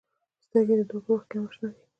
[0.45, 1.81] سترګې د دعا پر وخت هم اشنا دي